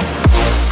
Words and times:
Não. 0.00 0.71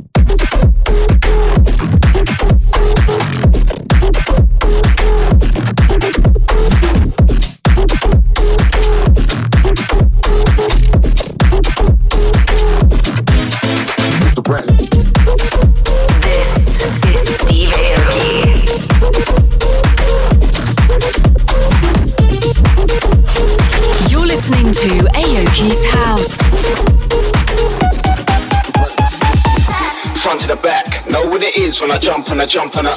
is 31.61 31.81
when 31.81 31.91
I 31.91 31.99
jump 31.99 32.29
and 32.29 32.41
I 32.41 32.45
jump 32.45 32.75
and 32.75 32.87
I 32.87 32.95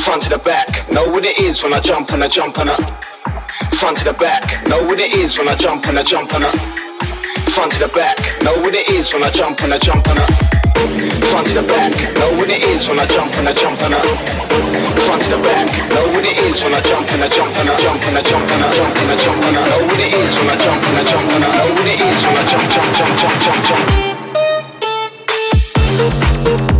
front 0.00 0.22
to 0.22 0.30
the 0.30 0.38
back. 0.38 0.68
Know 0.90 1.08
what 1.08 1.24
it 1.24 1.38
is 1.38 1.62
when 1.62 1.72
I 1.74 1.80
jump 1.80 2.10
and 2.12 2.24
I 2.24 2.28
jump 2.28 2.56
and 2.58 2.70
I 2.70 2.76
front 3.76 3.98
to 3.98 4.04
the 4.04 4.12
back. 4.14 4.66
Know 4.66 4.82
what 4.84 4.98
it 4.98 5.12
is 5.12 5.36
when 5.36 5.48
I 5.48 5.54
jump 5.54 5.86
and 5.86 5.98
I 5.98 6.02
jump 6.02 6.32
and 6.32 6.44
I 6.44 6.52
front 7.52 7.72
to 7.72 7.80
the 7.80 7.88
back. 7.92 8.16
Know 8.42 8.56
what 8.62 8.74
it 8.74 8.88
is 8.88 9.12
when 9.12 9.22
I 9.22 9.30
jump 9.30 9.60
and 9.60 9.74
I 9.74 9.78
jump 9.78 10.06
and 10.08 10.18
I 10.18 10.26
front 11.28 11.46
to 11.48 11.60
the 11.60 11.66
back. 11.68 11.92
Know 12.16 12.30
what 12.38 12.48
it 12.48 12.62
is 12.62 12.88
when 12.88 12.98
I 12.98 13.06
jump 13.06 13.36
and 13.36 13.48
I 13.48 13.52
jump 13.52 13.80
and 13.82 13.94
I 13.94 14.00
front 15.04 15.22
to 15.22 15.30
the 15.36 15.40
back. 15.44 15.68
Know 15.92 16.08
what 16.16 16.24
it 16.24 16.38
is 16.48 16.62
when 16.64 16.72
I 16.72 16.80
jump 16.88 17.10
and 17.12 17.22
I 17.22 17.28
jump 17.28 17.52
and 17.52 17.68
I 17.68 17.76
jump 17.76 18.02
and 18.08 18.16
I 18.16 18.22
jump 18.22 18.48
and 18.48 18.64
I 18.64 18.70
jump 18.72 18.96
and 18.96 19.10
I 19.12 19.16
jump 19.18 19.44
and 19.44 19.56
I 19.56 19.62
know 19.68 19.82
what 19.84 20.00
it 20.00 20.14
is 20.14 20.32
when 20.40 20.48
I 20.48 20.56
jump 20.56 20.82
and 20.88 20.96
I 20.96 21.04
jump 21.04 21.32
and 21.36 21.44
I 21.44 21.50
know 21.52 21.68
what 21.74 21.84
it 21.84 22.00
is 22.00 22.18
when 22.24 22.32
I 22.32 22.44
jump 22.48 22.64
jump 22.72 22.88
jump 22.96 23.12
jump 23.20 23.36
jump 23.44 23.60
jump. 26.56 26.77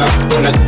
I'm 0.00 0.42
not. 0.44 0.67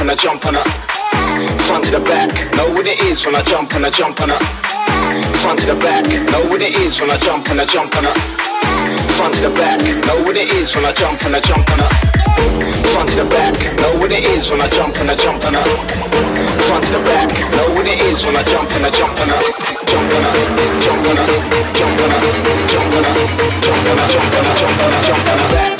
jump 0.00 0.08
and 0.08 0.10
I 0.10 0.16
jump 0.16 0.46
on 0.46 0.54
her. 0.54 0.64
Front 1.68 1.84
to 1.86 1.90
the 1.90 2.00
back, 2.00 2.32
know 2.56 2.72
what 2.72 2.86
it 2.86 3.00
is 3.04 3.26
when 3.26 3.34
I 3.34 3.42
jump 3.42 3.74
and 3.74 3.84
I 3.84 3.90
jump 3.90 4.20
on 4.20 4.30
her. 4.30 4.40
Front 5.44 5.60
to 5.60 5.66
the 5.66 5.74
back, 5.76 6.08
know 6.32 6.40
what 6.48 6.62
it 6.62 6.72
is 6.76 7.00
when 7.00 7.10
I 7.10 7.18
jump 7.18 7.48
and 7.50 7.60
I 7.60 7.66
jump 7.66 7.94
on 7.96 8.04
her. 8.04 8.14
Front 9.16 9.34
to 9.34 9.48
the 9.48 9.52
back, 9.60 9.80
know 10.08 10.24
what 10.24 10.36
it 10.36 10.48
is 10.56 10.74
when 10.74 10.86
I 10.86 10.92
jump 10.92 11.20
and 11.24 11.36
I 11.36 11.40
jump 11.40 11.68
on 11.68 11.80
her. 11.84 11.90
Front 12.92 13.10
to 13.10 13.16
the 13.16 13.28
back, 13.28 13.52
know 13.76 13.92
what 14.00 14.12
it 14.12 14.24
is 14.24 14.48
when 14.50 14.62
I 14.62 14.68
jump 14.72 14.96
and 14.96 15.10
I 15.10 15.16
jump 15.16 15.44
on 15.44 15.52
her. 15.52 15.68
Front 16.64 16.84
to 16.84 16.92
the 16.96 17.02
back, 17.04 17.28
know 17.52 17.68
what 17.76 17.86
it 17.86 18.00
is 18.00 18.24
when 18.24 18.36
I 18.36 18.42
jump 18.44 18.72
and 18.72 18.86
I 18.86 18.90
jump 18.90 19.20
on 19.20 19.28
her. 19.28 19.40
Jump 19.84 20.12
on 20.16 20.24
her, 20.24 20.32
jump 20.80 21.08
on 21.12 21.16
her, 21.20 21.28
jump 21.76 22.00
on 22.00 22.08
her, 22.08 22.24
jump 22.24 22.48
on 22.48 22.48
her, 22.48 22.48
jump 22.72 22.94
on 22.96 23.04
her, 23.04 23.20
jump 23.60 23.84
on 23.84 23.96
her, 24.00 24.08
jump 24.16 24.32
on 24.32 24.44
her, 24.48 24.56
jump 24.56 24.80
on 24.80 24.92
her, 24.96 25.02
jump 25.04 25.28
on 25.28 25.38
her, 25.44 25.50
back. 25.52 25.79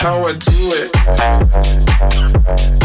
how 0.00 0.24
I 0.24 0.32
do 0.32 0.72
it. 0.72 2.79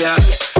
Yeah. 0.00 0.59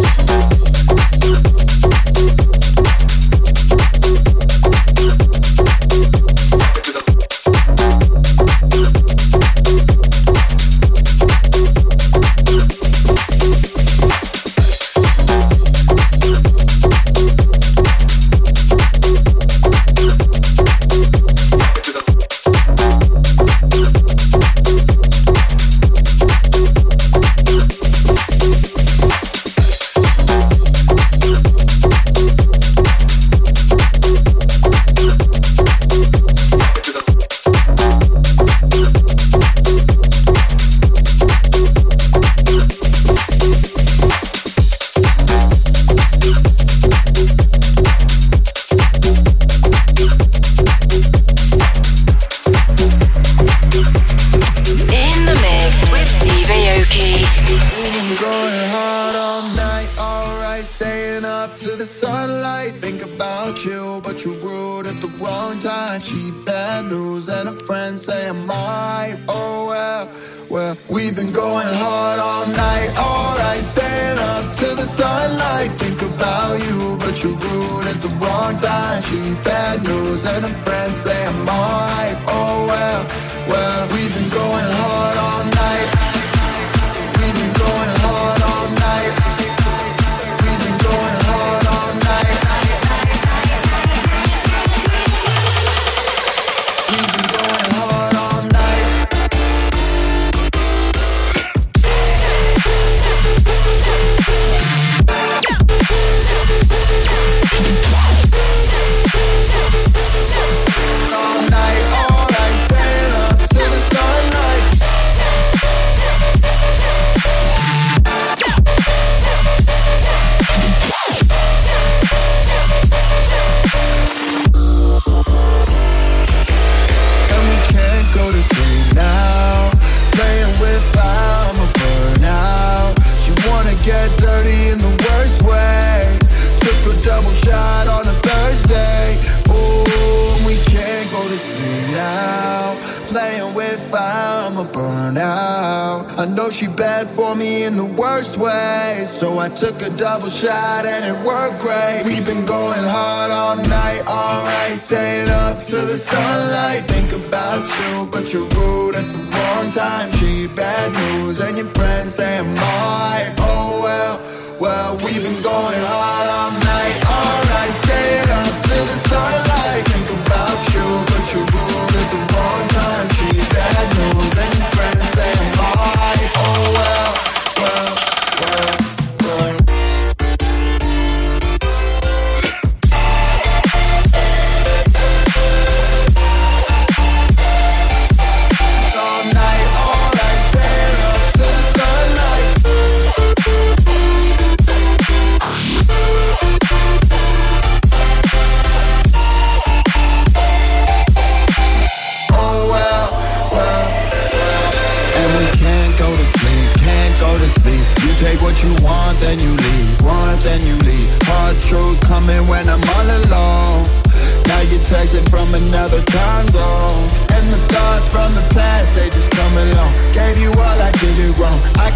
shine. 150.31 150.60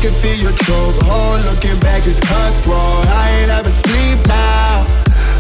can 0.05 0.13
feel 0.21 0.37
your 0.37 0.53
chokehold. 0.69 1.41
Looking 1.49 1.81
back 1.81 2.07
is 2.07 2.21
cutthroat. 2.21 3.07
I 3.09 3.25
ain't 3.41 3.51
ever 3.51 3.71
sleep 3.71 4.19
now. 4.29 4.85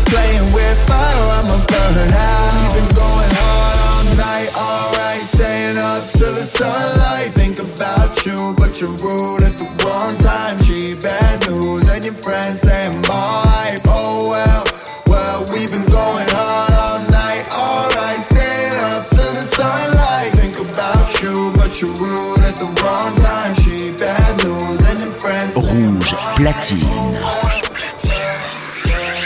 Playing 0.08 0.48
with 0.56 0.78
fire, 0.88 1.24
I'ma 1.36 1.58
burn 1.68 2.12
out. 2.12 2.52
We've 2.56 2.74
been 2.76 2.90
going 2.96 3.32
hard 3.40 3.76
all 3.84 4.04
night, 4.16 4.50
alright. 4.56 5.24
Staying 5.36 5.76
up 5.76 6.10
till 6.12 6.32
the 6.32 6.44
sunlight. 6.44 7.34
Think 7.34 7.58
about 7.58 8.24
you, 8.24 8.54
but 8.56 8.80
you're 8.80 8.96
rude. 9.04 9.43
platine. 26.36 26.80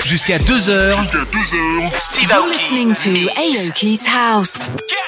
Jusqu'à 0.05 0.39
2h. 0.39 0.97
Jusqu'à 0.97 1.19
2h. 1.19 2.01
Steve 2.01 2.33
Aoki. 2.33 2.51
listening 2.51 2.95
to 2.95 3.11
Aoki's 3.37 4.07
House. 4.07 4.71
Yeah 4.89 5.08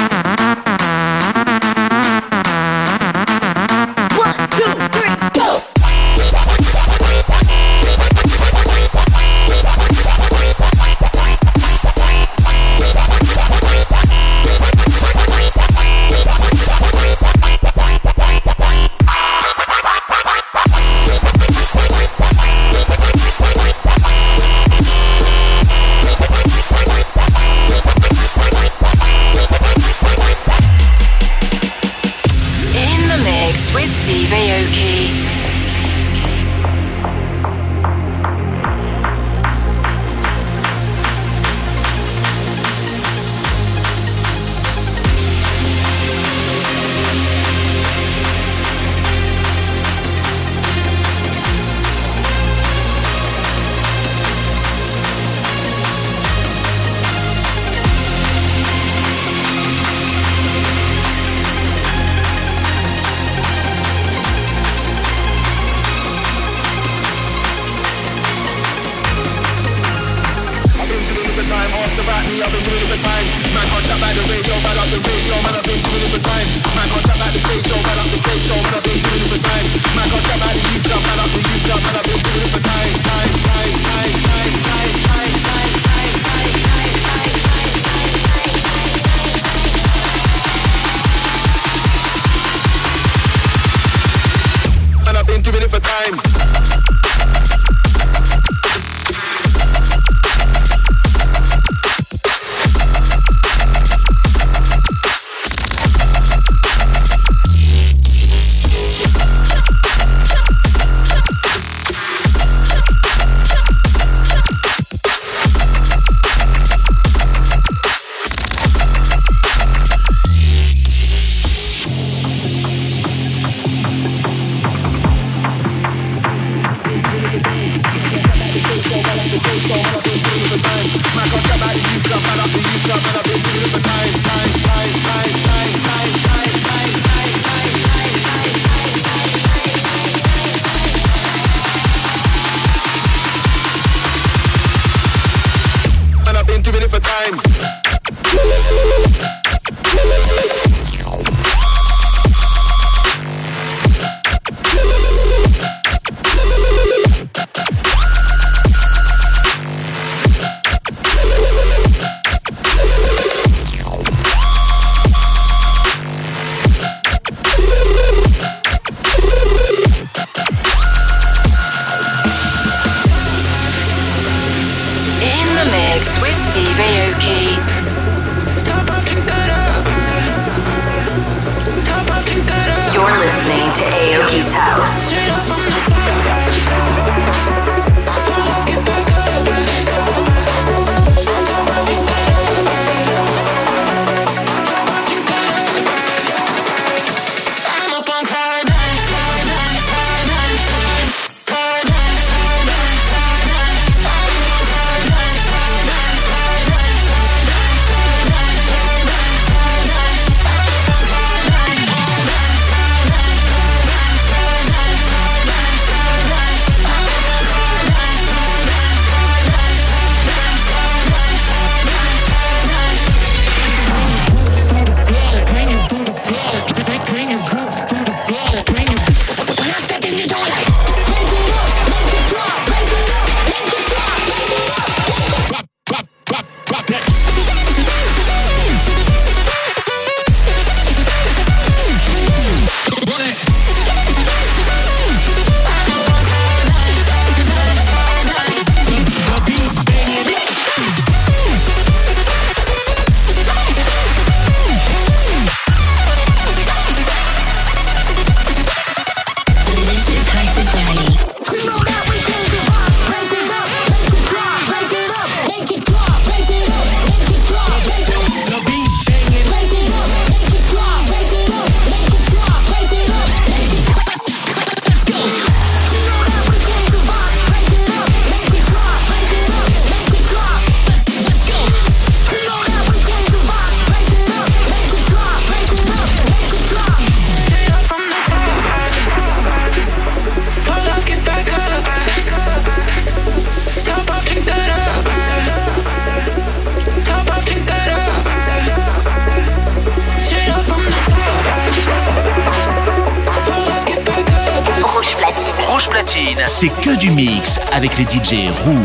Roger 308.31 308.49
Rouge. 308.63 308.80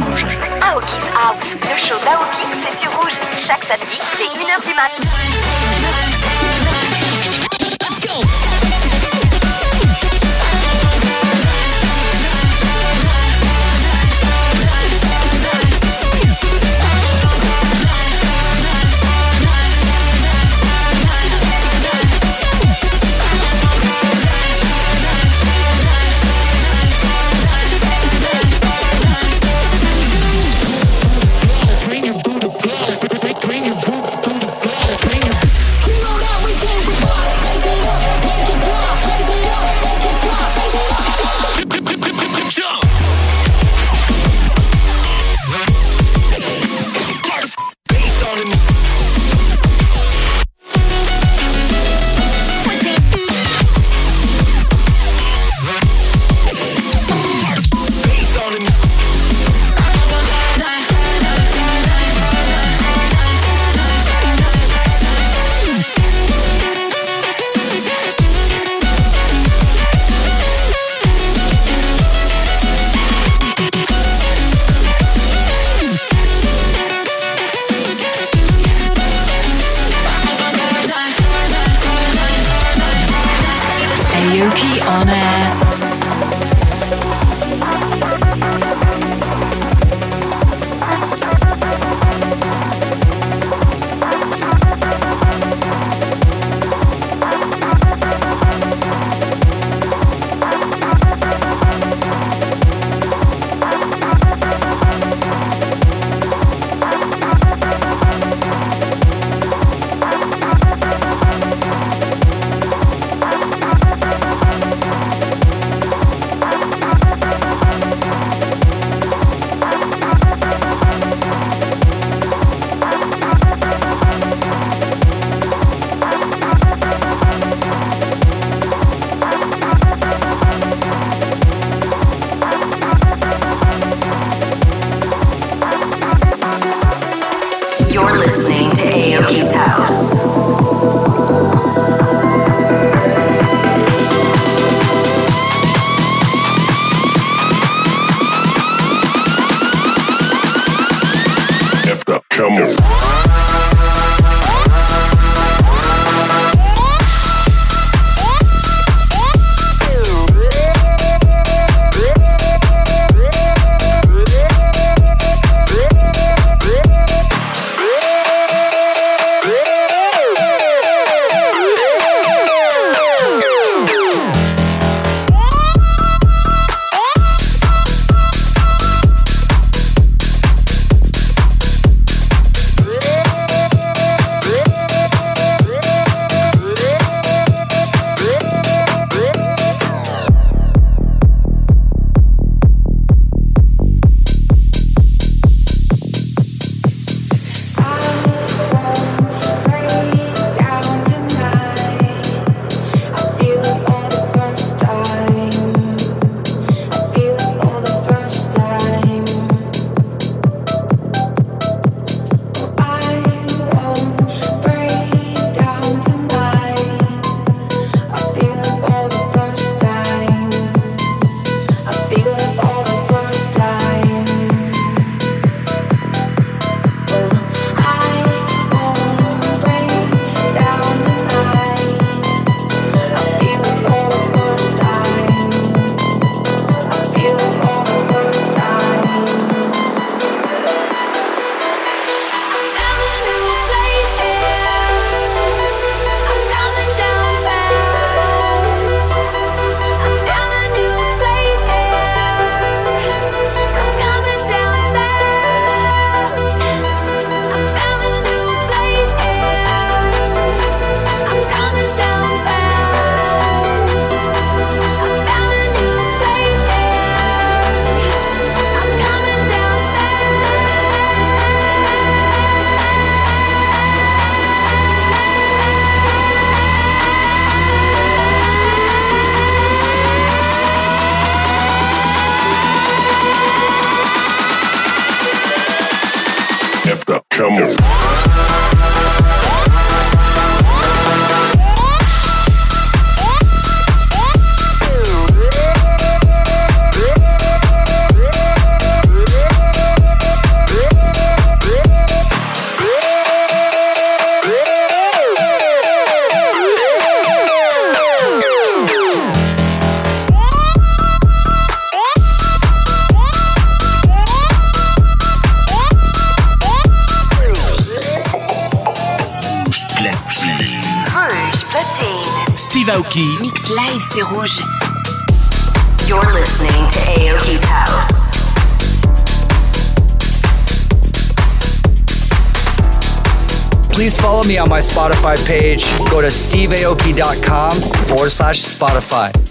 page, 335.44 335.84
go 336.10 336.20
to 336.20 336.28
steveaoki.com 336.28 337.72
forward 338.06 338.30
slash 338.30 338.62
Spotify. 338.62 339.45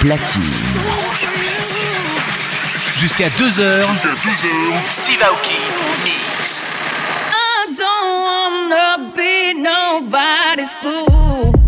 platine. 0.00 0.42
Jusqu'à 2.96 3.28
2h. 3.28 3.86
Jusqu'à 3.86 4.08
2h. 4.08 4.48
Steve 4.88 5.22
Aoki. 5.22 5.58
Mix. 6.04 6.62
I 7.30 7.74
don't 7.76 8.22
wanna 8.24 9.12
be 9.14 9.52
nobody's 9.54 10.74
fool. 10.76 11.59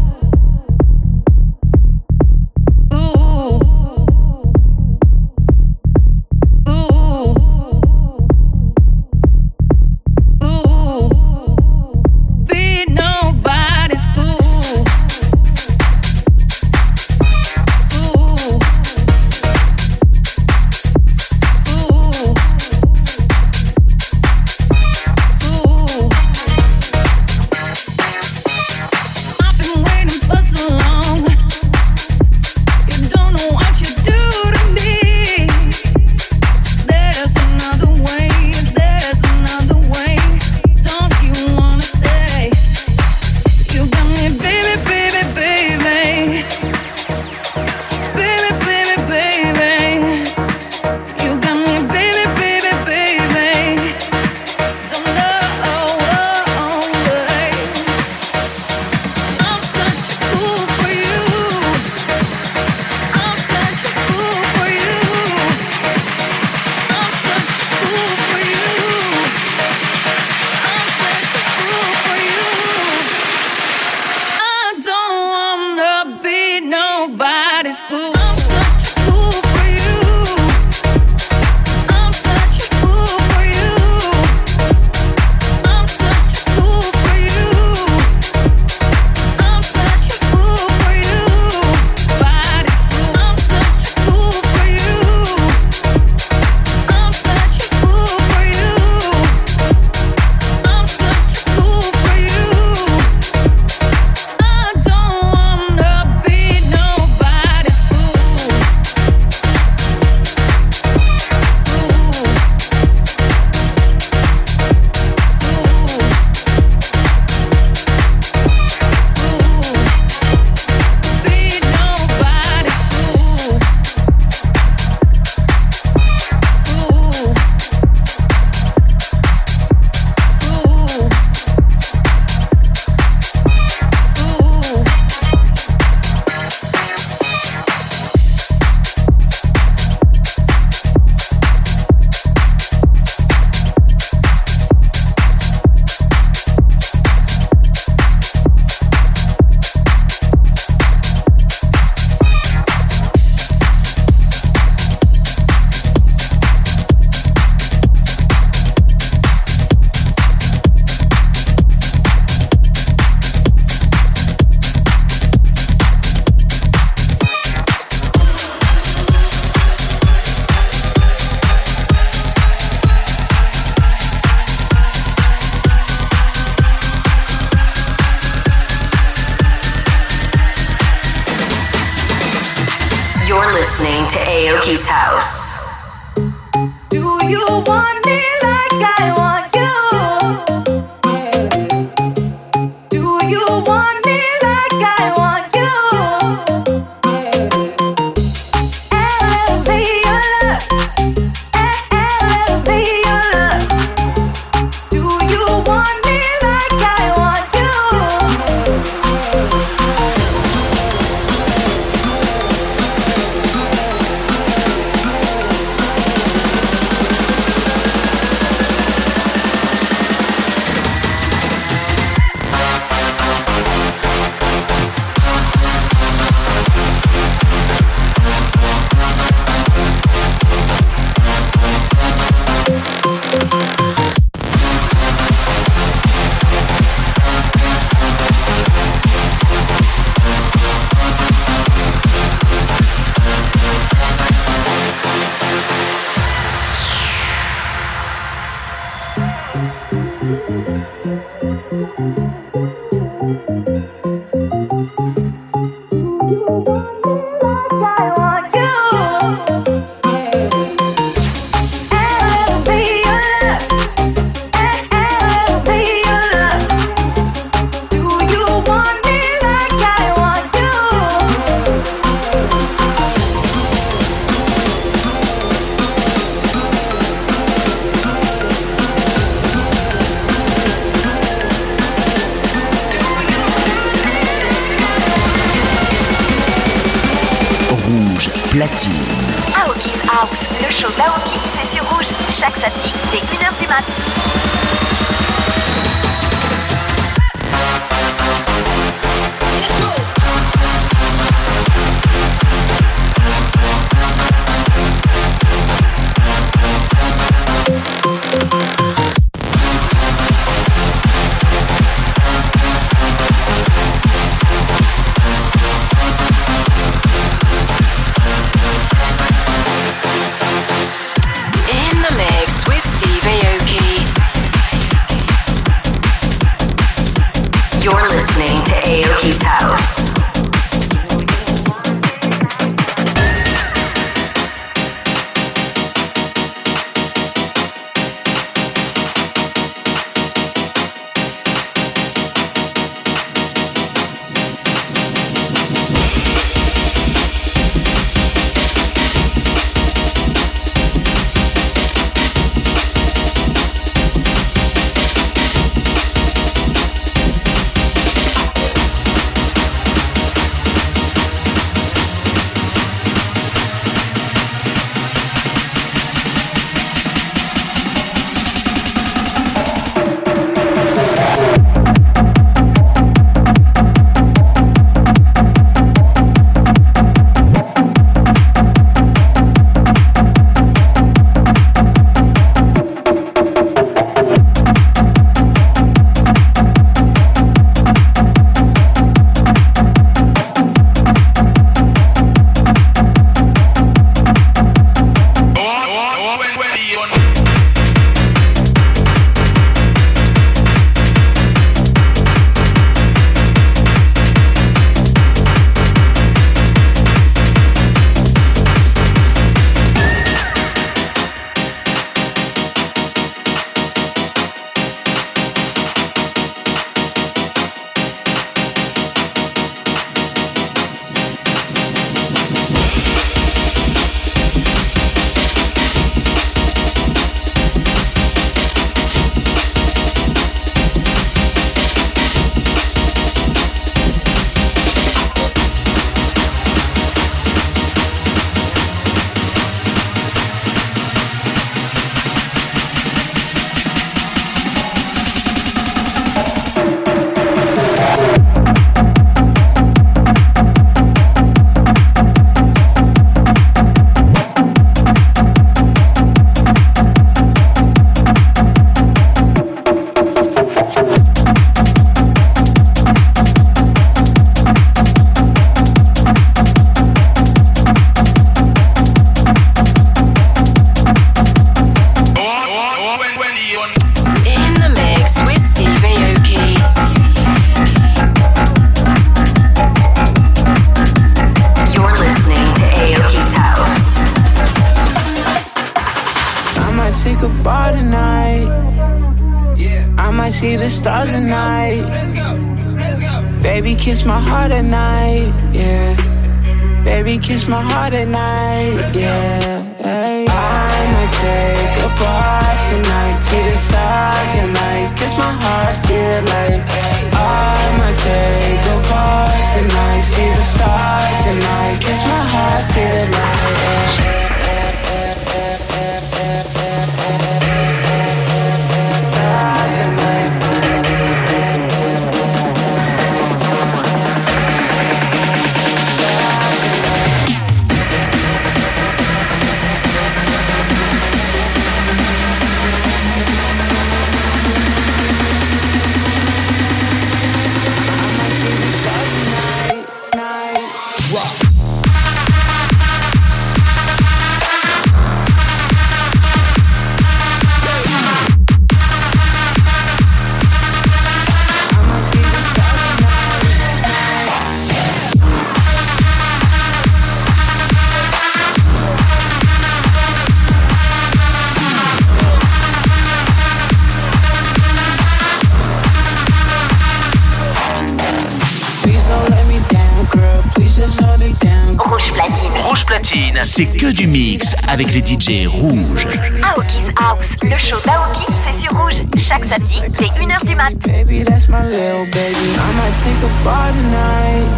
c'est 573.74 573.86
que 573.86 574.12
du 574.12 574.26
mix 574.26 574.76
avec 574.86 575.14
les 575.14 575.20
DJ 575.20 575.66
rouges. 575.66 576.26
Aoki's 576.62 577.10
House, 577.16 577.56
le 577.62 577.74
show 577.78 577.96
d'Aoki, 578.04 578.44
c'est 578.62 578.78
sur 578.78 578.92
rouge. 578.92 579.22
Chaque 579.38 579.64
samedi, 579.64 580.02
c'est 580.14 580.26
1h 580.26 580.66
du 580.66 580.74
mat. 580.74 580.92
Baby, 581.06 581.42
that's 581.42 581.68
my 581.68 581.82
little 581.82 582.26
baby. 582.32 582.68
I 582.76 582.92
might 582.98 583.14
take 583.14 583.42
a 583.42 583.64
bar 583.64 583.90
tonight. 583.92 584.68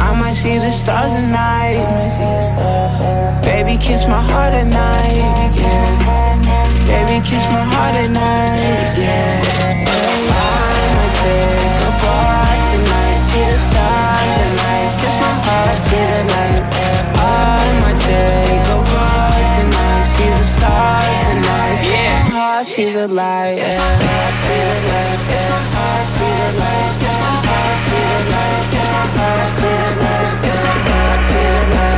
I 0.00 0.16
might 0.16 0.34
see 0.34 0.58
the 0.58 0.72
stars 0.72 1.12
tonight. 1.14 1.78
Baby, 3.44 3.78
kiss 3.78 4.08
my 4.08 4.20
heart 4.20 4.52
at 4.52 4.66
night. 4.66 5.54
Yeah. 5.54 6.26
Baby, 6.88 7.20
kiss 7.22 7.46
my 7.52 7.62
heart 7.62 7.94
at 7.94 8.10
night. 8.10 8.98
Yeah. 8.98 9.73
take 18.04 18.66
a 18.68 18.78
part 18.90 19.44
tonight. 19.56 20.04
See 20.04 20.28
the 20.28 20.44
stars 20.44 21.20
tonight. 21.28 21.80
Yeah. 21.88 22.34
Heart, 22.36 22.68
see 22.68 22.90
the 22.92 23.08
light. 23.08 23.56
Yeah. 23.56 23.80
Heart, 23.80 24.34
see 24.44 24.62
the 24.64 24.78
light. 24.90 25.20
Yeah. 25.32 25.74
Heart, 25.74 26.06
see 26.16 26.36
the 26.38 26.50
light. 26.60 26.94
Yeah. 27.04 27.48
Heart, 27.48 27.78
see 27.88 28.04
the 28.12 28.20
light. 28.32 28.66
Yeah. 28.74 29.08
Heart, 29.14 29.48
see 29.58 29.72
the 29.72 29.92
light. 29.94 30.30
Yeah. 30.44 30.52
Heart, 30.52 30.52
see 30.52 30.60
the 30.64 30.72
light. 30.84 31.22
Yeah. 31.74 31.93